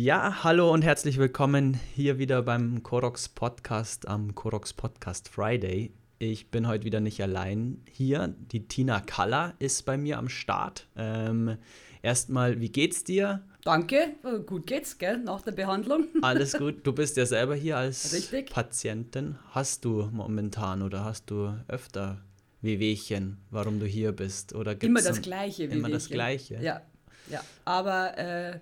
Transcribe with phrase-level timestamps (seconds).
[0.00, 5.90] Ja, hallo und herzlich willkommen hier wieder beim Korox Podcast am Korox Podcast Friday.
[6.20, 8.32] Ich bin heute wieder nicht allein hier.
[8.52, 10.86] Die Tina Kaller ist bei mir am Start.
[10.94, 11.56] Ähm,
[12.00, 13.42] erstmal, wie geht's dir?
[13.64, 16.06] Danke, äh, gut geht's, gell, nach der Behandlung.
[16.22, 16.86] Alles gut.
[16.86, 18.50] Du bist ja selber hier als Richtig.
[18.50, 19.36] Patientin.
[19.50, 22.22] Hast du momentan oder hast du öfter
[22.60, 24.54] Wehwehchen, warum du hier bist?
[24.54, 25.78] Oder gibt's immer das gleiche Wehwehchen?
[25.80, 26.62] Immer das gleiche.
[26.62, 26.82] Ja,
[27.28, 27.40] ja.
[27.64, 28.60] aber äh,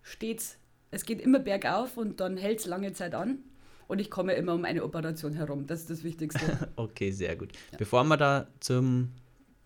[0.00, 0.56] stets
[0.90, 3.38] es geht immer bergauf und dann hält es lange Zeit an.
[3.86, 5.66] Und ich komme immer um eine Operation herum.
[5.66, 6.68] Das ist das Wichtigste.
[6.76, 7.52] okay, sehr gut.
[7.72, 7.78] Ja.
[7.78, 9.12] Bevor wir da zum,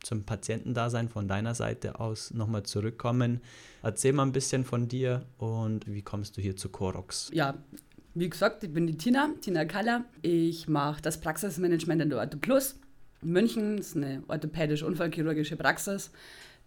[0.02, 3.40] zum Patientendasein von deiner Seite aus nochmal zurückkommen,
[3.82, 7.30] erzähl mal ein bisschen von dir und wie kommst du hier zu Corox?
[7.32, 7.58] Ja,
[8.14, 10.04] wie gesagt, ich bin die Tina, Tina Kaller.
[10.20, 12.78] Ich mache das Praxismanagement in der Ortho Plus.
[13.22, 16.10] In München das ist eine orthopädische Unfallchirurgische Praxis,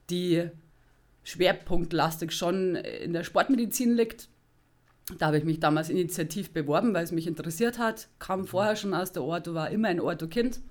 [0.10, 0.50] die
[1.24, 4.30] schwerpunktlastig schon in der Sportmedizin liegt.
[5.20, 8.08] Da habe ich mich damals initiativ beworben, weil es mich interessiert hat.
[8.18, 10.62] Kam vorher schon aus der Orto, war immer ein Orto-Kind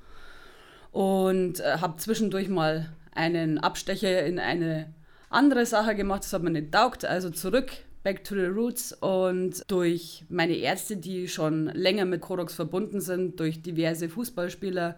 [0.90, 4.92] und äh, habe zwischendurch mal einen Abstecher in eine
[5.30, 6.24] andere Sache gemacht.
[6.24, 8.92] Das hat mir nicht taugt, also zurück, back to the roots.
[8.92, 14.96] Und durch meine Ärzte, die schon länger mit Korox verbunden sind, durch diverse Fußballspieler,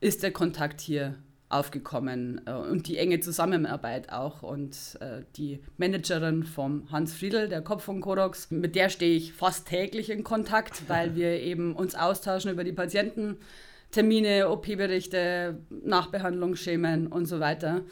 [0.00, 1.16] ist der Kontakt hier
[1.52, 4.42] aufgekommen äh, und die enge Zusammenarbeit auch.
[4.42, 9.32] Und äh, die Managerin vom Hans Friedel, der Kopf von Kodox, mit der stehe ich
[9.32, 17.26] fast täglich in Kontakt, weil wir eben uns austauschen über die Patiententermine, OP-Berichte, Nachbehandlungsschemen und
[17.26, 17.82] so weiter.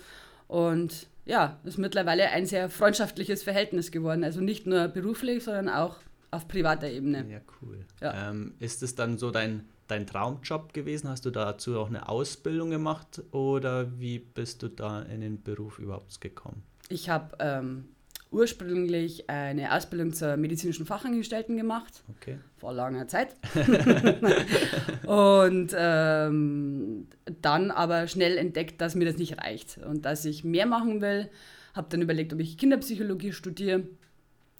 [0.48, 4.24] Und ja, ist mittlerweile ein sehr freundschaftliches Verhältnis geworden.
[4.24, 5.98] Also nicht nur beruflich, sondern auch
[6.30, 7.26] auf privater Ebene.
[7.28, 7.84] Ja, cool.
[8.00, 8.30] Ja.
[8.30, 11.08] Ähm, ist es dann so dein dein Traumjob gewesen?
[11.08, 15.78] Hast du dazu auch eine Ausbildung gemacht oder wie bist du da in den Beruf
[15.78, 16.62] überhaupt gekommen?
[16.88, 17.88] Ich habe ähm,
[18.30, 22.02] ursprünglich eine Ausbildung zur medizinischen Fachangestellten gemacht.
[22.16, 22.38] Okay.
[22.56, 23.34] Vor langer Zeit.
[25.06, 27.08] und ähm,
[27.42, 31.28] dann aber schnell entdeckt, dass mir das nicht reicht und dass ich mehr machen will.
[31.74, 33.84] Habe dann überlegt, ob ich Kinderpsychologie studiere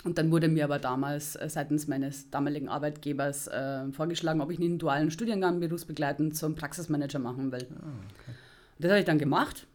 [0.03, 4.59] und dann wurde mir aber damals äh, seitens meines damaligen Arbeitgebers äh, vorgeschlagen, ob ich
[4.59, 7.67] einen dualen Studiengang berufsbegleitend zum Praxismanager machen will.
[7.71, 8.37] Oh, okay.
[8.79, 9.67] Das habe ich dann gemacht.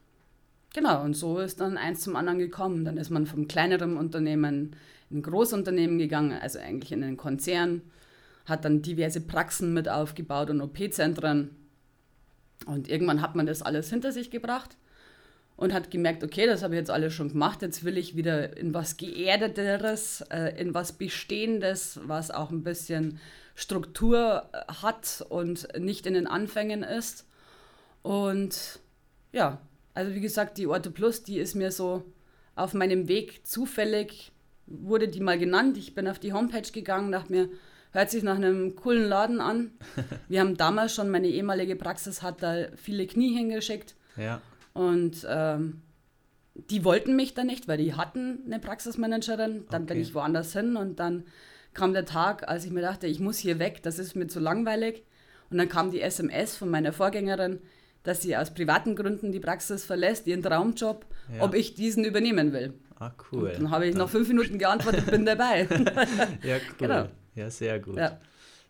[0.74, 2.84] Genau, und so ist dann eins zum anderen gekommen.
[2.84, 4.74] Dann ist man vom kleineren Unternehmen
[5.10, 7.82] in ein Großunternehmen gegangen, also eigentlich in einen Konzern,
[8.46, 11.50] hat dann diverse Praxen mit aufgebaut und OP-Zentren.
[12.66, 14.76] Und irgendwann hat man das alles hinter sich gebracht
[15.56, 18.56] und hat gemerkt, okay, das habe ich jetzt alles schon gemacht, jetzt will ich wieder
[18.56, 23.18] in was Geerdeteres, äh, in was Bestehendes, was auch ein bisschen
[23.54, 27.26] Struktur äh, hat und nicht in den Anfängen ist.
[28.02, 28.80] Und
[29.32, 29.60] ja,
[29.94, 32.04] also wie gesagt, die Orte Plus, die ist mir so
[32.54, 34.32] auf meinem Weg zufällig,
[34.66, 35.78] wurde die mal genannt.
[35.78, 37.48] Ich bin auf die Homepage gegangen, dachte mir,
[37.92, 39.70] hört sich nach einem coolen Laden an.
[40.28, 43.94] Wir haben damals schon, meine ehemalige Praxis hat da viele Knie hingeschickt.
[44.16, 44.42] Ja.
[44.76, 45.80] Und ähm,
[46.54, 49.64] die wollten mich dann nicht, weil die hatten eine Praxismanagerin.
[49.70, 49.94] Dann okay.
[49.94, 51.24] bin ich woanders hin und dann
[51.72, 54.38] kam der Tag, als ich mir dachte, ich muss hier weg, das ist mir zu
[54.38, 55.02] langweilig.
[55.50, 57.60] Und dann kam die SMS von meiner Vorgängerin,
[58.02, 61.42] dass sie aus privaten Gründen die Praxis verlässt, ihren Traumjob, ja.
[61.42, 62.74] ob ich diesen übernehmen will.
[62.98, 63.48] Ah, cool.
[63.48, 65.62] Und dann habe ich nach fünf Minuten geantwortet, bin dabei.
[66.42, 66.60] ja, cool.
[66.78, 67.08] Genau.
[67.34, 67.96] Ja, sehr gut.
[67.96, 68.18] Ja.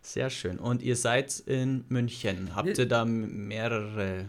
[0.03, 0.59] Sehr schön.
[0.59, 2.55] Und ihr seid in München.
[2.55, 4.27] Habt ihr da mehrere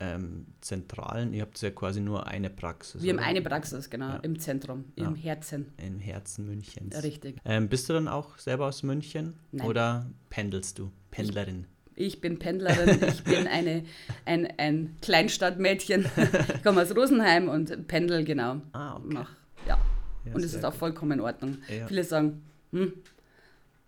[0.00, 1.32] ähm, Zentralen.
[1.32, 3.02] Ihr habt ja quasi nur eine Praxis.
[3.02, 3.22] Wir oder?
[3.22, 4.16] haben eine Praxis, genau, ja.
[4.18, 5.22] im Zentrum, im ja.
[5.22, 5.72] Herzen.
[5.84, 7.02] Im Herzen Münchens.
[7.02, 7.36] Richtig.
[7.44, 9.34] Ähm, bist du dann auch selber aus München?
[9.52, 9.66] Nein.
[9.66, 10.92] Oder pendelst du?
[11.10, 11.66] Pendlerin?
[11.94, 13.84] Ich, ich bin Pendlerin, ich bin eine,
[14.24, 16.06] ein, ein Kleinstadtmädchen.
[16.54, 18.60] Ich komme aus Rosenheim und pendel, genau.
[18.72, 19.06] Ah, okay.
[19.08, 19.30] Mach,
[19.66, 19.78] ja.
[20.24, 21.58] ja und es ist auch vollkommen in Ordnung.
[21.88, 22.92] Viele sagen, hm,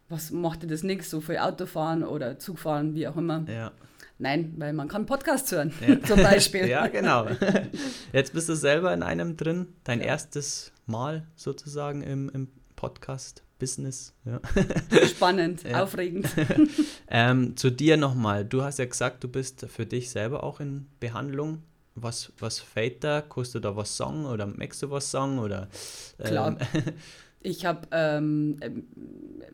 [0.09, 3.45] was macht dir das nichts, so viel Autofahren oder Zugfahren, wie auch immer.
[3.49, 3.71] Ja.
[4.21, 6.01] Nein, weil man kann Podcasts hören, ja.
[6.07, 6.69] zum Beispiel.
[6.69, 7.27] ja, genau.
[8.13, 10.09] Jetzt bist du selber in einem drin, dein ja.
[10.09, 14.13] erstes Mal sozusagen im, im Podcast-Business.
[14.27, 14.41] Ja.
[15.07, 15.83] Spannend, ja.
[15.83, 16.29] aufregend.
[17.09, 18.45] ähm, zu dir nochmal.
[18.45, 21.63] Du hast ja gesagt, du bist für dich selber auch in Behandlung.
[21.95, 23.23] Was, was fällt da?
[23.23, 25.39] Du da was sagen oder magst du was sagen?
[25.39, 25.69] Oder,
[26.19, 26.57] ähm, Klar.
[27.41, 28.61] Ich habe ähm,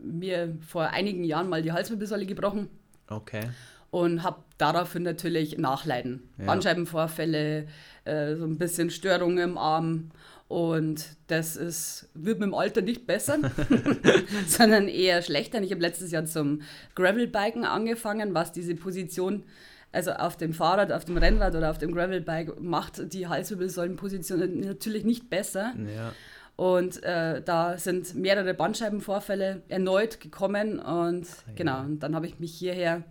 [0.02, 2.69] mir vor einigen Jahren mal die Halswirbelsäule gebrochen.
[3.06, 3.49] Okay
[3.91, 6.29] und habe daraufhin natürlich Nachleiden.
[6.38, 6.47] Ja.
[6.47, 7.67] Bandscheibenvorfälle,
[8.05, 10.11] äh, so ein bisschen Störungen im Arm.
[10.49, 13.38] Und das ist, wird mit dem Alter nicht besser,
[14.47, 15.61] sondern eher schlechter.
[15.61, 16.62] Ich habe letztes Jahr zum
[16.94, 19.43] Gravelbiken angefangen, was diese Position,
[19.93, 25.05] also auf dem Fahrrad, auf dem Rennrad oder auf dem Gravelbike, macht die Halswirbelsäulenposition natürlich
[25.05, 25.75] nicht besser.
[25.94, 26.12] Ja.
[26.55, 30.79] Und äh, da sind mehrere Bandscheibenvorfälle erneut gekommen.
[30.79, 31.53] Und ja.
[31.55, 33.03] genau, und dann habe ich mich hierher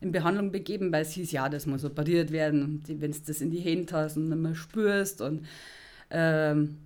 [0.00, 3.50] in Behandlung begeben, weil es hieß, ja, das muss operiert werden, wenn du das in
[3.50, 5.20] die Hände hast und nicht mehr spürst.
[5.20, 5.46] Und,
[6.10, 6.78] ähm,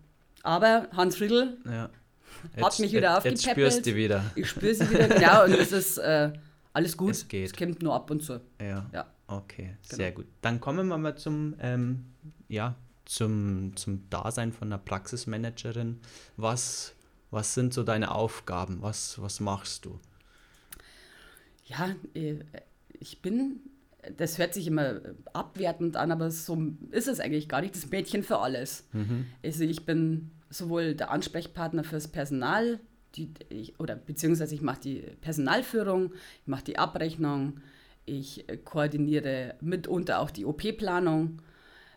[0.42, 1.90] aber Hans Friedl Ja.
[2.60, 3.86] hat mich wieder jetzt, jetzt spürst aufgepäppelt.
[3.86, 4.24] du wieder.
[4.34, 6.32] Ich spüre sie wieder, genau, und es ist äh,
[6.72, 7.12] alles gut.
[7.12, 7.46] Es geht.
[7.46, 8.40] Es kommt nur ab und zu.
[8.60, 8.86] Ja.
[8.92, 9.06] Ja.
[9.26, 9.96] Okay, Genau.
[9.96, 10.26] sehr gut.
[10.42, 12.04] Dann kommen wir mal zum, ähm,
[12.48, 12.74] ja,
[13.06, 16.00] zum, zum Dasein von einer Praxismanagerin.
[16.36, 16.94] Was,
[17.30, 18.78] was sind so deine Aufgaben?
[18.82, 19.98] Was, was machst du?
[21.66, 22.36] Ja, äh,
[22.98, 23.60] ich bin,
[24.16, 25.00] das hört sich immer
[25.32, 26.58] abwertend an, aber so
[26.90, 28.88] ist es eigentlich gar nicht, das Mädchen für alles.
[28.92, 29.26] Mhm.
[29.42, 32.80] Also ich bin sowohl der Ansprechpartner fürs Personal,
[33.16, 36.12] die, ich, oder beziehungsweise ich mache die Personalführung,
[36.42, 37.60] ich mache die Abrechnung,
[38.06, 41.40] ich koordiniere mitunter auch die OP-Planung,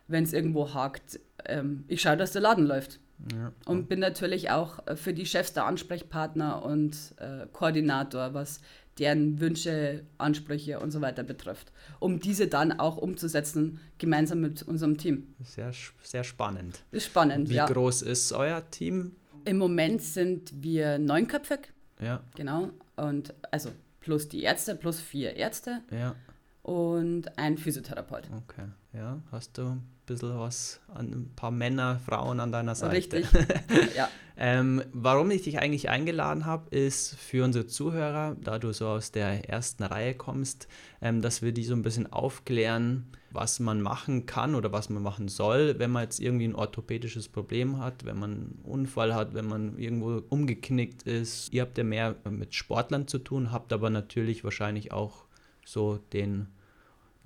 [0.07, 1.19] wenn es irgendwo hakt.
[1.45, 2.99] Ähm, ich schaue, dass der Laden läuft.
[3.33, 3.51] Ja.
[3.65, 8.61] Und bin natürlich auch äh, für die Chefs der Ansprechpartner und äh, Koordinator, was
[8.99, 14.97] deren Wünsche, Ansprüche und so weiter betrifft, um diese dann auch umzusetzen, gemeinsam mit unserem
[14.97, 15.33] Team.
[15.43, 15.71] Sehr,
[16.03, 16.83] sehr spannend.
[16.91, 17.65] Ist spannend, Wie ja.
[17.65, 19.15] groß ist euer Team?
[19.45, 21.59] Im Moment sind wir neunköpfig,
[22.01, 23.69] Ja, genau, und also
[24.01, 26.15] plus die Ärzte, plus vier Ärzte ja,
[26.63, 28.23] und ein Physiotherapeut.
[28.35, 28.65] okay.
[28.97, 32.95] Ja, hast du ein bisschen was an ein paar Männer, Frauen an deiner Seite?
[32.95, 33.27] Richtig,
[33.95, 34.09] ja.
[34.35, 39.11] Ähm, warum ich dich eigentlich eingeladen habe, ist für unsere Zuhörer, da du so aus
[39.11, 40.67] der ersten Reihe kommst,
[40.99, 45.03] ähm, dass wir die so ein bisschen aufklären, was man machen kann oder was man
[45.03, 49.35] machen soll, wenn man jetzt irgendwie ein orthopädisches Problem hat, wenn man einen Unfall hat,
[49.35, 51.53] wenn man irgendwo umgeknickt ist.
[51.53, 55.25] Ihr habt ja mehr mit Sportlern zu tun, habt aber natürlich wahrscheinlich auch
[55.65, 56.47] so den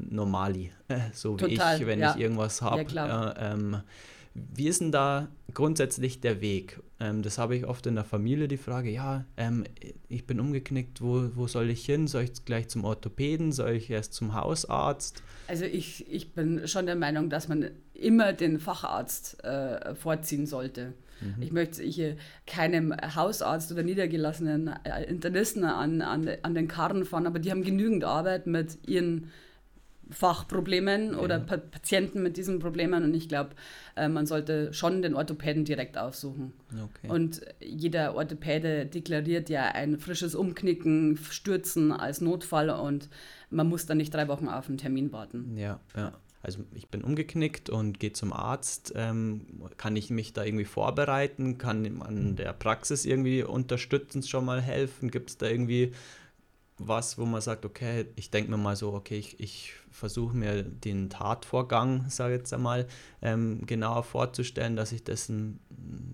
[0.09, 0.71] Normali,
[1.13, 2.13] so wie Total, ich, wenn ja.
[2.15, 2.85] ich irgendwas habe.
[2.91, 3.81] Ja, äh, ähm,
[4.33, 6.79] wie ist denn da grundsätzlich der Weg?
[6.99, 9.65] Ähm, das habe ich oft in der Familie die Frage, ja, ähm,
[10.07, 12.07] ich bin umgeknickt, wo, wo soll ich hin?
[12.07, 13.51] Soll ich gleich zum Orthopäden?
[13.51, 15.21] Soll ich erst zum Hausarzt?
[15.47, 20.93] Also ich, ich bin schon der Meinung, dass man immer den Facharzt äh, vorziehen sollte.
[21.39, 22.17] Ich möchte hier
[22.47, 27.63] keinem Hausarzt oder niedergelassenen äh, Internisten an, an, an den Karren fahren, aber die haben
[27.63, 29.29] genügend Arbeit mit ihren
[30.11, 31.43] Fachproblemen oder Ja.
[31.43, 33.51] pa Patienten mit diesen Problemen und ich glaube,
[33.95, 36.53] äh, man sollte schon den Orthopäden direkt aufsuchen.
[36.71, 37.09] Okay.
[37.09, 43.09] Und jeder Orthopäde deklariert ja ein frisches Umknicken, Stürzen als Notfall und
[43.49, 45.57] man muss dann nicht drei Wochen auf einen Termin warten.
[45.57, 46.13] Ja, ja.
[46.43, 48.93] Also ich bin umgeknickt und gehe zum Arzt.
[48.95, 49.45] Ähm,
[49.77, 51.59] kann ich mich da irgendwie vorbereiten?
[51.59, 55.11] Kann man der Praxis irgendwie unterstützend schon mal helfen?
[55.11, 55.91] Gibt es da irgendwie
[56.87, 60.63] was, wo man sagt, okay, ich denke mir mal so, okay, ich, ich versuche mir
[60.63, 62.87] den Tatvorgang, sage ich jetzt einmal,
[63.21, 65.59] ähm, genauer vorzustellen, dass ich das ein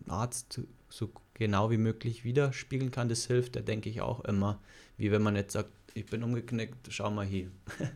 [0.07, 3.09] Arzt so genau wie möglich widerspiegeln kann.
[3.09, 4.59] Das hilft, da denke ich auch immer,
[4.97, 7.49] wie wenn man jetzt sagt, ich bin umgeknickt, schau mal hier.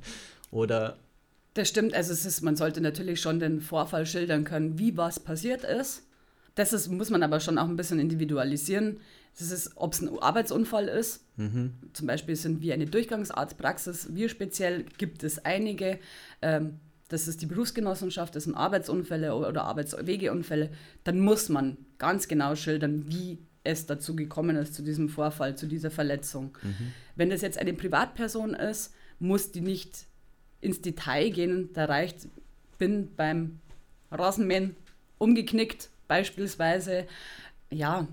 [0.51, 0.97] Oder
[1.53, 5.19] Das stimmt, also es ist, man sollte natürlich schon den Vorfall schildern können, wie was
[5.19, 6.03] passiert ist.
[6.55, 8.99] Das ist, muss man aber schon auch ein bisschen individualisieren.
[9.37, 11.23] Das ist, ob es ein Arbeitsunfall ist.
[11.37, 14.13] mhm, Zum Beispiel sind wir eine Durchgangsarztpraxis.
[14.13, 15.99] Wir speziell gibt es einige.
[16.41, 20.69] Ähm, das ist die Berufsgenossenschaft, das sind Arbeitsunfälle oder Arbeitswegeunfälle.
[21.03, 25.67] Dann muss man ganz genau schildern, wie es dazu gekommen ist, zu diesem Vorfall, zu
[25.67, 26.57] dieser Verletzung.
[27.17, 30.05] Wenn das jetzt eine Privatperson ist, muss die nicht
[30.61, 31.69] ins Detail gehen.
[31.73, 32.27] Da reicht,
[32.77, 33.59] bin beim
[34.09, 34.75] Rasenmähen
[35.17, 37.05] umgeknickt, beispielsweise.
[37.71, 38.05] Ja,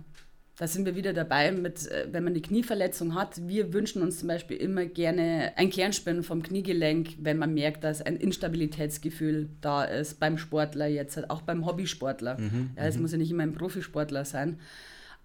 [0.57, 3.49] da sind wir wieder dabei, mit, äh, wenn man eine Knieverletzung hat.
[3.49, 8.01] Wir wünschen uns zum Beispiel immer gerne ein Kernspinnen vom Kniegelenk, wenn man merkt, dass
[8.01, 12.39] ein Instabilitätsgefühl da ist, beim Sportler jetzt, auch beim Hobbysportler.
[12.77, 14.61] ja, es muss ja nicht immer ein Profisportler sein.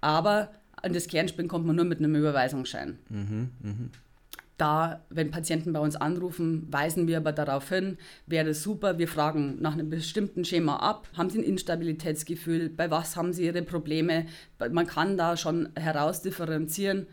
[0.02, 0.52] Aber
[0.82, 2.98] an das Kernspinnen kommt man nur mit einem Überweisungsschein.
[3.10, 3.90] mhm, mhm.
[4.58, 9.60] Da, wenn Patienten bei uns anrufen, weisen wir aber darauf hin, wäre super, wir fragen
[9.60, 14.28] nach einem bestimmten Schema ab, haben sie ein Instabilitätsgefühl, bei was haben sie ihre Probleme,
[14.72, 17.08] man kann da schon herausdifferenzieren,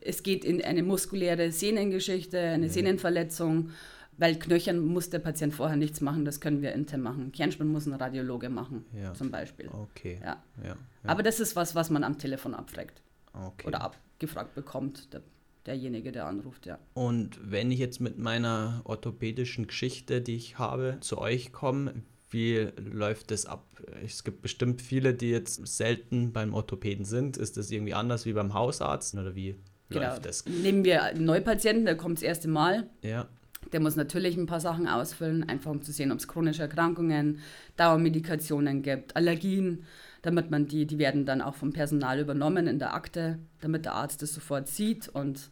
[0.00, 3.70] es geht in eine muskuläre Sehnengeschichte, eine Sehnenverletzung,
[4.16, 7.32] weil Knöchern muss der Patient vorher nichts machen, das können wir intern machen.
[7.32, 9.14] Kernspin muss ein Radiologe machen, Ja.
[9.14, 9.68] zum Beispiel.
[9.68, 10.18] Okay.
[10.20, 10.42] Ja.
[10.62, 10.76] Ja, ja.
[11.04, 13.00] Aber das ist was, was man am Telefon abfragt
[13.32, 13.66] okay.
[13.68, 15.22] oder abgefragt bekommt, der,
[15.66, 16.78] derjenige, der anruft, ja.
[16.94, 21.94] Und wenn ich jetzt mit meiner orthopädischen Geschichte, die ich habe, zu euch komme,
[22.30, 23.64] wie läuft das ab?
[24.04, 27.36] Es gibt bestimmt viele, die jetzt selten beim Orthopäden sind.
[27.38, 29.56] Ist das irgendwie anders wie beim Hausarzt oder wie
[29.90, 30.08] Genau.
[30.08, 30.44] läuft das?
[30.44, 33.26] Nehmen wir einen Neupatienten, der kommt das erste Mal, Ja,
[33.72, 37.40] Der muss natürlich ein paar Sachen ausfüllen, einfach um zu sehen, ob es chronische Erkrankungen,
[37.76, 39.84] Dauermedikationen gibt, Allergien,
[40.22, 43.94] damit man die, die werden dann auch vom Personal übernommen in der Akte, damit der
[43.94, 45.50] Arzt das sofort sieht und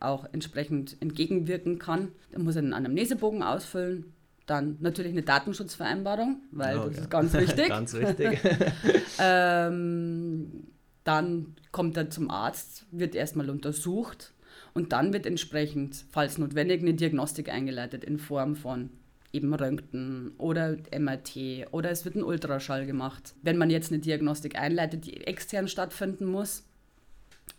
[0.00, 2.12] auch entsprechend entgegenwirken kann.
[2.32, 4.12] Dann muss er einen Anamnesebogen ausfüllen,
[4.46, 6.88] dann natürlich eine Datenschutzvereinbarung, weil okay.
[6.90, 7.68] das ist ganz wichtig.
[7.68, 8.40] ganz wichtig.
[9.18, 10.68] ähm,
[11.04, 14.34] dann kommt er zum Arzt, wird erstmal untersucht
[14.74, 18.90] und dann wird entsprechend, falls notwendig, eine Diagnostik eingeleitet in Form von
[19.32, 23.34] eben Röntgen oder MRT oder es wird ein Ultraschall gemacht.
[23.42, 26.64] Wenn man jetzt eine Diagnostik einleitet, die extern stattfinden muss,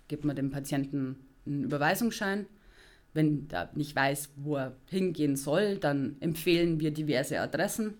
[0.07, 2.47] gibt man dem Patienten einen Überweisungsschein.
[3.13, 7.95] Wenn er nicht weiß, wo er hingehen soll, dann empfehlen wir diverse Adressen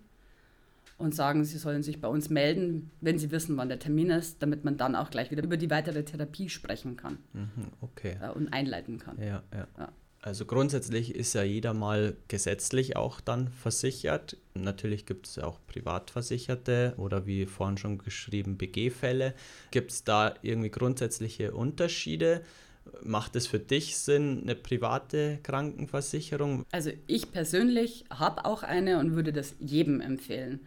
[1.00, 4.44] und sagen, sie sollen sich bei uns melden, wenn sie wissen, wann der Termin ist,
[4.44, 7.18] damit man dann auch gleich wieder über die weitere Therapie sprechen kann.
[7.34, 8.18] Mhm, okay.
[8.36, 9.18] Und einleiten kann.
[9.20, 9.92] Ja, ja, ja.
[10.22, 14.36] Also grundsätzlich ist ja jeder mal gesetzlich auch dann versichert.
[14.54, 19.34] Natürlich gibt es auch Privatversicherte oder wie vorhin schon geschrieben BG-Fälle.
[19.72, 22.42] Gibt es da irgendwie grundsätzliche Unterschiede?
[23.04, 26.66] Macht es für dich Sinn, eine private Krankenversicherung?
[26.72, 30.60] Also ich persönlich habe auch eine und würde das jedem empfehlen.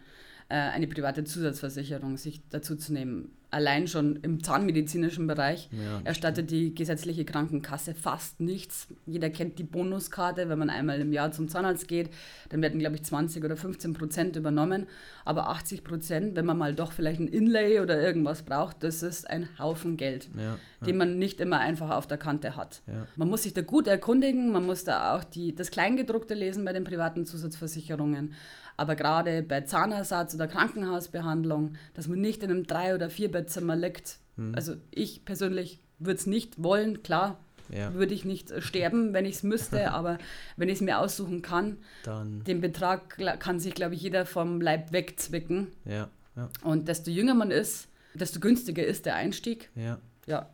[0.49, 3.31] Äh, eine private Zusatzversicherung sich dazu zu nehmen.
[3.49, 8.87] Allein schon im zahnmedizinischen Bereich ja, erstattet die gesetzliche Krankenkasse fast nichts.
[9.05, 12.09] Jeder kennt die Bonuskarte, wenn man einmal im Jahr zum Zahnarzt geht,
[12.49, 14.87] dann werden, glaube ich, 20 oder 15 Prozent übernommen.
[15.23, 19.29] Aber 80 Prozent, wenn man mal doch vielleicht ein Inlay oder irgendwas braucht, das ist
[19.29, 20.57] ein Haufen Geld, ja, ja.
[20.87, 22.81] den man nicht immer einfach auf der Kante hat.
[23.15, 26.73] Man muss sich da gut erkundigen, man muss da auch die, das Kleingedruckte lesen bei
[26.73, 28.33] den privaten Zusatzversicherungen.
[28.77, 34.17] Aber gerade bei Zahnersatz oder Krankenhausbehandlung, dass man nicht in einem Drei- oder Vierbettzimmer liegt.
[34.35, 34.55] Mhm.
[34.55, 37.39] Also ich persönlich würde es nicht wollen, klar.
[37.69, 37.93] Ja.
[37.93, 40.17] Würde ich nicht sterben, wenn ich es müsste, aber
[40.57, 42.43] wenn ich es mir aussuchen kann, Dann.
[42.43, 45.67] den Betrag kann sich, glaube ich, jeder vom Leib wegzwicken.
[45.85, 46.09] Ja.
[46.35, 46.49] Ja.
[46.63, 49.69] Und desto jünger man ist, desto günstiger ist der Einstieg.
[49.75, 49.99] Ja.
[50.25, 50.49] Ja,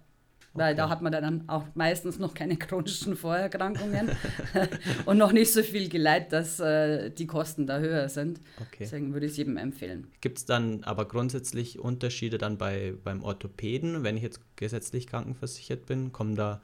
[0.53, 0.77] weil okay.
[0.77, 4.09] da hat man dann auch meistens noch keine chronischen Vorerkrankungen
[5.05, 8.39] und noch nicht so viel Geleit, dass äh, die Kosten da höher sind.
[8.57, 8.77] Okay.
[8.79, 10.07] Deswegen würde ich es jedem empfehlen.
[10.21, 15.85] Gibt es dann aber grundsätzlich Unterschiede dann bei, beim Orthopäden, wenn ich jetzt gesetzlich krankenversichert
[15.85, 16.11] bin?
[16.11, 16.61] Kommen da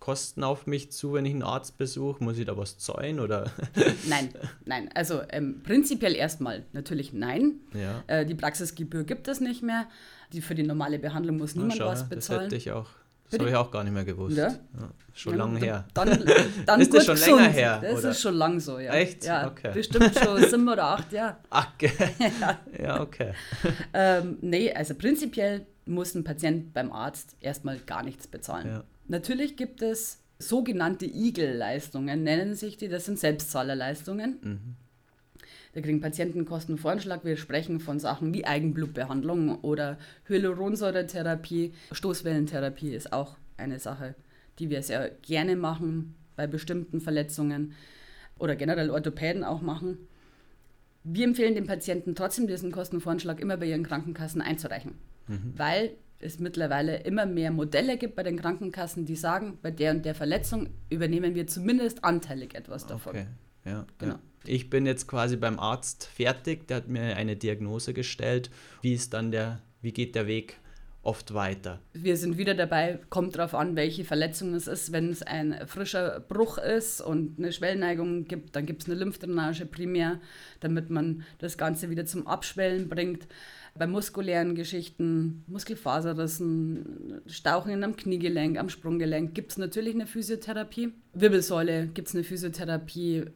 [0.00, 2.24] Kosten auf mich zu, wenn ich einen Arzt besuche?
[2.24, 3.50] Muss ich da was zahlen oder?
[4.08, 4.30] nein,
[4.64, 4.88] nein.
[4.94, 7.60] Also ähm, prinzipiell erstmal natürlich nein.
[7.74, 8.02] Ja.
[8.06, 9.86] Äh, die Praxisgebühr gibt es nicht mehr.
[10.32, 12.38] Die für die normale Behandlung muss niemand schau, was bezahlen.
[12.38, 12.88] Das hätte ich auch
[13.30, 14.36] das habe ich auch gar nicht mehr gewusst.
[14.36, 14.48] Ja?
[14.48, 15.84] Ja, schon ja, lange her.
[15.94, 16.08] Dann,
[16.66, 17.36] dann ist das schon gesund.
[17.36, 17.78] länger her?
[17.80, 18.10] Das oder?
[18.10, 18.92] ist schon lang so, ja.
[18.92, 19.24] Echt?
[19.24, 19.70] Ja, okay.
[19.72, 21.36] Bestimmt schon sieben oder acht Jahre.
[21.48, 21.92] Ach, okay.
[22.40, 22.58] ja.
[22.82, 23.32] ja, okay.
[23.94, 28.82] ähm, nee, also prinzipiell muss ein Patient beim Arzt erstmal gar nichts bezahlen.
[29.06, 34.38] Natürlich gibt es sogenannte Igel-Leistungen, nennen sich die, das sind Selbstzahlerleistungen.
[34.42, 34.76] Mhm.
[35.72, 37.24] Da kriegen Patienten Kostenvoranschlag.
[37.24, 39.98] Wir sprechen von Sachen wie Eigenblutbehandlung oder
[40.28, 41.72] Hyaluronsäuretherapie.
[41.92, 44.14] Stoßwellentherapie ist auch eine Sache,
[44.58, 47.74] die wir sehr gerne machen bei bestimmten Verletzungen
[48.38, 49.98] oder generell Orthopäden auch machen.
[51.04, 54.94] Wir empfehlen den Patienten trotzdem diesen Kostenvoranschlag immer bei ihren Krankenkassen einzureichen,
[55.28, 55.54] mhm.
[55.56, 60.04] weil es mittlerweile immer mehr Modelle gibt bei den Krankenkassen, die sagen, bei der und
[60.04, 63.12] der Verletzung übernehmen wir zumindest anteilig etwas davon.
[63.12, 63.26] Okay.
[63.64, 64.14] Ja, genau.
[64.14, 64.20] Ja.
[64.44, 68.50] Ich bin jetzt quasi beim Arzt fertig, der hat mir eine Diagnose gestellt.
[68.82, 70.56] Wie ist dann der, wie geht der Weg
[71.02, 71.80] oft weiter?
[71.92, 74.92] Wir sind wieder dabei, kommt darauf an, welche Verletzung es ist.
[74.92, 79.66] Wenn es ein frischer Bruch ist und eine Schwellneigung gibt, dann gibt es eine Lymphdrainage
[79.66, 80.20] primär,
[80.60, 83.26] damit man das Ganze wieder zum Abschwellen bringt.
[83.78, 90.92] Bei muskulären Geschichten, Muskelfaserrissen, Stauchen am Kniegelenk, am Sprunggelenk gibt es natürlich eine Physiotherapie.
[91.14, 93.26] Wirbelsäule gibt es eine Physiotherapie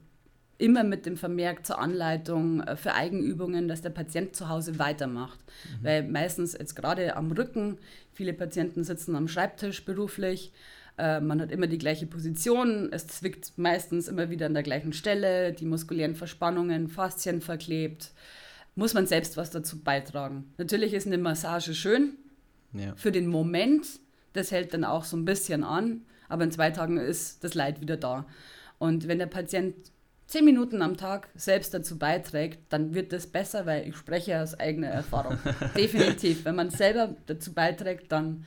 [0.58, 5.38] immer mit dem Vermerk zur Anleitung äh, für Eigenübungen, dass der Patient zu Hause weitermacht.
[5.40, 5.84] Mhm.
[5.84, 7.78] Weil meistens jetzt gerade am Rücken,
[8.12, 10.52] viele Patienten sitzen am Schreibtisch beruflich,
[10.96, 14.92] äh, man hat immer die gleiche Position, es zwickt meistens immer wieder an der gleichen
[14.92, 18.12] Stelle, die muskulären Verspannungen, Faszien verklebt.
[18.76, 20.52] Muss man selbst was dazu beitragen.
[20.58, 22.14] Natürlich ist eine Massage schön
[22.72, 22.94] ja.
[22.96, 23.86] für den Moment,
[24.32, 27.80] das hält dann auch so ein bisschen an, aber in zwei Tagen ist das Leid
[27.80, 28.26] wieder da.
[28.78, 29.74] Und wenn der Patient
[30.26, 34.58] zehn Minuten am Tag selbst dazu beiträgt, dann wird das besser, weil ich spreche aus
[34.58, 35.38] eigener Erfahrung.
[35.76, 36.44] Definitiv.
[36.44, 38.44] Wenn man selber dazu beiträgt, dann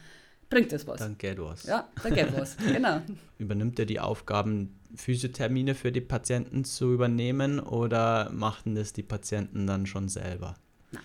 [0.50, 1.00] bringt es was.
[1.00, 1.64] Dann geht was.
[1.64, 2.58] Ja, dann geht was.
[2.74, 3.02] Genau.
[3.38, 9.68] Übernimmt er die Aufgaben, Physiothermine für die Patienten zu übernehmen oder machen das die Patienten
[9.68, 10.56] dann schon selber?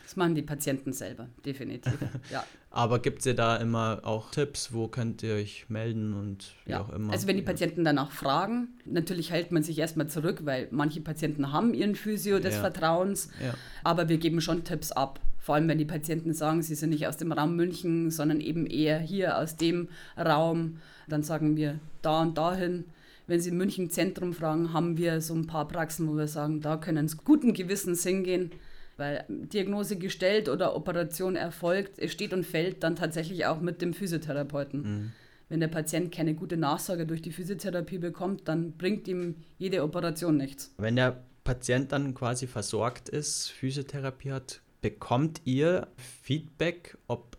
[0.03, 1.95] Das machen die Patienten selber, definitiv.
[2.31, 2.45] ja.
[2.71, 6.81] Aber gibt es da immer auch Tipps, wo könnt ihr euch melden und wie ja.
[6.81, 7.13] auch immer?
[7.13, 11.53] Also wenn die Patienten danach fragen, natürlich hält man sich erstmal zurück, weil manche Patienten
[11.53, 12.61] haben ihren Physio des Ja.
[12.61, 13.53] Vertrauens, Ja.
[13.85, 15.21] aber wir geben schon Tipps ab.
[15.39, 18.65] Vor allem, wenn die Patienten sagen, sie sind nicht aus dem Raum München, sondern eben
[18.67, 22.85] eher hier aus dem Raum, dann sagen wir da und dahin.
[23.27, 26.61] Wenn Sie im München Zentrum fragen, haben wir so ein paar Praxen, wo wir sagen,
[26.61, 28.51] da können Sie guten Gewissens hingehen,
[28.97, 33.95] weil Diagnose gestellt oder Operation erfolgt, es steht und fällt dann tatsächlich auch mit dem
[33.95, 34.83] Physiotherapeuten.
[34.83, 35.13] Mhm.
[35.49, 40.39] Wenn der Patient keine gute Nachsorge durch die Physiotherapie bekommt, dann bringt ihm jede Operation
[40.39, 40.75] nichts.
[40.79, 47.37] Wenn der Patient dann quasi versorgt ist, Physiotherapie hat, bekommt ihr Feedback, ob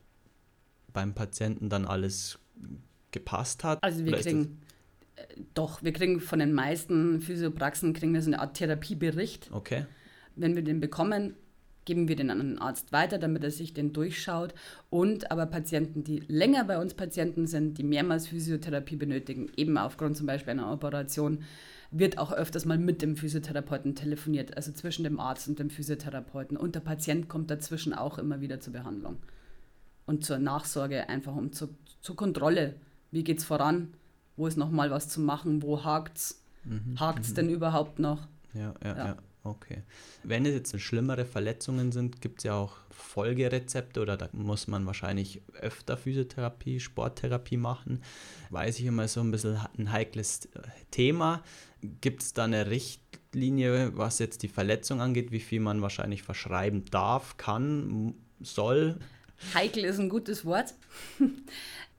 [0.92, 2.38] beim Patienten dann alles
[3.12, 3.84] gepasst hat?
[3.84, 4.62] Also wir kriegen,
[5.16, 9.50] äh, doch, wir kriegen von den meisten Physiopraxen kriegen wir so eine Art Therapiebericht.
[9.52, 9.86] okay.
[10.36, 11.36] Wenn wir den bekommen,
[11.86, 14.54] geben wir den an einen Arzt weiter, damit er sich den durchschaut.
[14.90, 20.18] Und aber Patienten, die länger bei uns Patienten sind, die mehrmals Physiotherapie benötigen, eben aufgrund
[20.18, 21.44] zum Beispiel einer Operation,
[21.92, 26.58] wird auch öfters mal mit dem Physiotherapeuten telefoniert, also zwischen dem Arzt und dem Physiotherapeuten.
[26.58, 29.18] Und der Patient kommt dazwischen auch immer wieder zur Behandlung.
[30.06, 31.70] Und zur Nachsorge, einfach um zu,
[32.02, 32.76] zur Kontrolle.
[33.12, 33.94] Wie geht's voran?
[34.36, 35.62] Wo ist noch mal was zu machen?
[35.62, 36.44] Wo hakt's?
[36.64, 37.00] Mhm.
[37.00, 38.28] Hakt's denn überhaupt noch?
[38.54, 39.18] Ja, ja, ja, Ja.
[39.46, 39.84] Okay.
[40.24, 44.86] Wenn es jetzt schlimmere Verletzungen sind, gibt es ja auch Folgerezepte oder da muss man
[44.86, 48.02] wahrscheinlich öfter Physiotherapie, Sporttherapie machen.
[48.52, 51.44] Weiß ich immer so ein bisschen ein heikles äh, Thema.
[52.00, 56.86] Gibt es da eine Richtlinie, was jetzt die Verletzung angeht, wie viel man wahrscheinlich verschreiben
[56.86, 58.98] darf, kann, soll?
[59.54, 60.74] Heikel ist ein gutes Wort.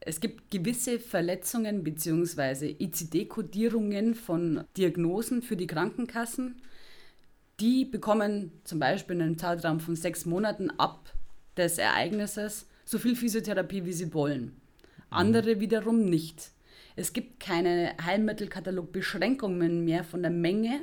[0.07, 2.77] Es gibt gewisse Verletzungen bzw.
[2.79, 6.61] ICD-Kodierungen von Diagnosen für die Krankenkassen.
[7.61, 11.12] Die bekommen zum Beispiel in einem Zeitraum von sechs Monaten ab
[11.56, 14.61] des Ereignisses so viel Physiotherapie, wie sie wollen.
[15.11, 16.50] Andere wiederum nicht.
[16.96, 20.80] Es gibt keine Heilmittelkatalogbeschränkungen mehr von der Menge.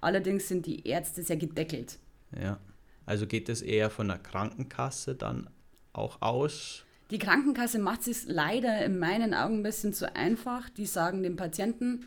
[0.00, 1.98] Allerdings sind die Ärzte sehr gedeckelt.
[2.38, 2.58] Ja.
[3.06, 5.50] Also geht es eher von der Krankenkasse dann
[5.92, 6.84] auch aus?
[7.10, 10.70] Die Krankenkasse macht es leider in meinen Augen ein bisschen zu einfach.
[10.70, 12.06] Die sagen dem Patienten,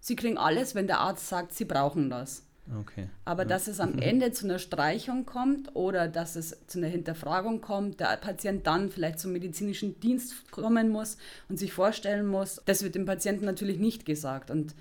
[0.00, 2.46] sie kriegen alles, wenn der Arzt sagt, sie brauchen das.
[2.80, 3.08] Okay.
[3.24, 7.60] Aber dass es am Ende zu einer Streichung kommt oder dass es zu einer Hinterfragung
[7.60, 12.82] kommt, der Patient dann vielleicht zum medizinischen Dienst kommen muss und sich vorstellen muss, das
[12.82, 14.50] wird dem Patienten natürlich nicht gesagt.
[14.50, 14.74] Und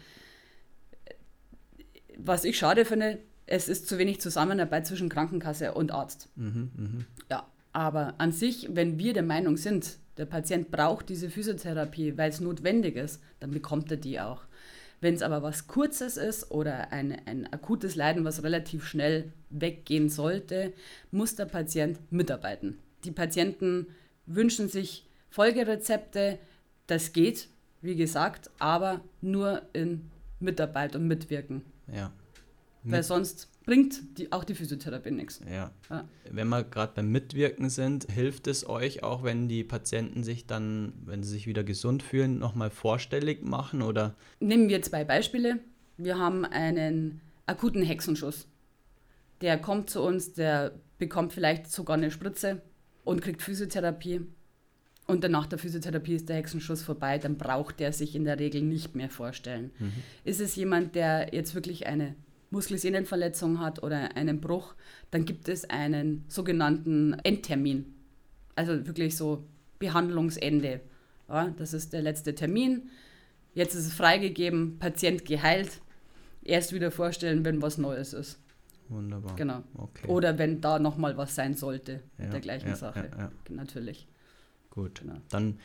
[1.06, 1.14] äh,
[2.18, 6.30] was ich schade finde, es ist zu wenig Zusammenarbeit zwischen Krankenkasse und Arzt.
[6.36, 7.06] Mhm, mhm.
[7.30, 12.30] Ja, aber an sich, wenn wir der Meinung sind, der Patient braucht diese Physiotherapie, weil
[12.30, 14.44] es notwendig ist, dann bekommt er die auch.
[15.04, 20.08] Wenn es aber was Kurzes ist oder ein, ein akutes Leiden, was relativ schnell weggehen
[20.08, 20.72] sollte,
[21.12, 22.80] muss der Patient mitarbeiten.
[23.04, 23.88] Die Patienten
[24.28, 26.40] wünschen sich Folgerezepte,
[26.88, 27.50] das geht,
[27.82, 31.64] wie gesagt, aber nur in Mitarbeit und Mitwirken.
[31.94, 32.14] Ja.
[32.84, 35.42] Weil sonst bringt die, auch die Physiotherapie nichts.
[35.50, 35.72] Ja.
[35.90, 36.08] Ja.
[36.30, 40.94] Wenn wir gerade beim Mitwirken sind, hilft es euch auch, wenn die Patienten sich dann,
[41.06, 44.16] wenn sie sich wieder gesund fühlen, nochmal vorstellig machen oder?
[44.40, 45.60] Nehmen wir zwei Beispiele.
[45.98, 48.48] Wir haben einen akuten Hexenschuss.
[49.42, 52.62] Der kommt zu uns, der bekommt vielleicht sogar eine Spritze
[53.04, 54.22] und kriegt Physiotherapie.
[55.06, 58.40] Und dann nach der Physiotherapie ist der Hexenschuss vorbei, dann braucht der sich in der
[58.40, 59.72] Regel nicht mehr vorstellen.
[60.24, 62.16] Ist es jemand, der jetzt wirklich eine
[62.54, 64.76] Muskelsehnenverletzung hat oder einen Bruch,
[65.12, 67.94] dann gibt es einen sogenannten Endtermin.
[68.56, 69.44] Also wirklich so
[69.80, 70.80] Behandlungsende.
[71.28, 72.90] Ja, das ist der letzte Termin.
[73.56, 75.82] Jetzt ist es freigegeben, Patient geheilt.
[76.44, 78.40] Erst wieder vorstellen, wenn was Neues ist.
[78.90, 79.36] Wunderbar.
[79.36, 79.64] Genau.
[79.76, 80.08] Okay.
[80.08, 83.10] Oder wenn da nochmal was sein sollte Ja, mit der gleichen ja, Sache.
[83.50, 84.08] Natürlich.
[84.70, 85.02] Gut.
[85.02, 85.16] Genau.
[85.30, 85.60] Dann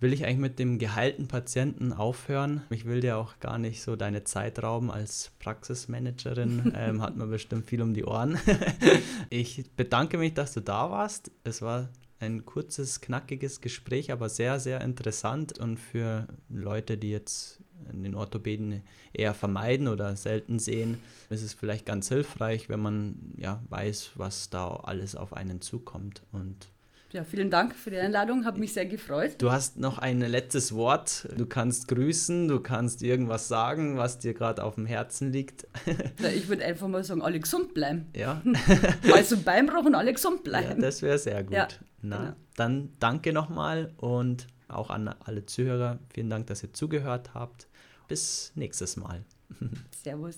[0.00, 2.62] will ich eigentlich mit dem geheilten Patienten aufhören.
[2.70, 6.72] Ich will dir auch gar nicht so deine Zeit rauben als Praxismanagerin.
[6.76, 8.38] ähm, hat man bestimmt viel um die Ohren.
[9.30, 11.30] ich bedanke mich, dass du da warst.
[11.44, 11.88] Es war
[12.20, 18.82] ein kurzes, knackiges Gespräch, aber sehr, sehr interessant und für Leute, die jetzt den Orthopäden
[19.12, 20.98] eher vermeiden oder selten sehen,
[21.30, 26.22] ist es vielleicht ganz hilfreich, wenn man ja weiß, was da alles auf einen zukommt
[26.32, 26.68] und
[27.12, 29.36] Ja, vielen Dank für die Einladung, habe mich sehr gefreut.
[29.38, 31.26] Du hast noch ein letztes Wort.
[31.38, 35.66] Du kannst grüßen, du kannst irgendwas sagen, was dir gerade auf dem Herzen liegt.
[36.20, 38.08] Na, Ich würde einfach mal sagen, alle gesund bleiben.
[38.14, 38.42] Ja,
[39.14, 40.82] Also Beinbruch und alle gesund ja bleiben.
[40.82, 41.54] das wäre sehr gut.
[41.54, 41.68] Ja,
[42.02, 42.32] Na, genau.
[42.56, 45.98] dann danke nochmal und auch an alle Zuhörer.
[46.12, 47.68] Vielen Dank, dass ihr zugehört habt.
[48.06, 49.24] Bis nächstes Mal.
[50.02, 50.36] Servus.